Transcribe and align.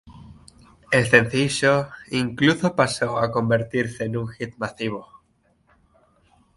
El 0.89 1.05
sencillo 1.05 1.89
incluso 2.09 2.75
pasó 2.75 3.19
a 3.19 3.31
convertirse 3.31 4.05
en 4.05 4.17
un 4.17 4.29
hit 4.29 4.55
masivo. 4.57 5.21